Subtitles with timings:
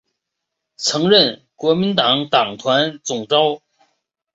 [0.77, 3.61] 曾任国民党党团总召。